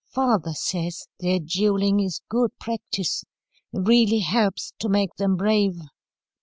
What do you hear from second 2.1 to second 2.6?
good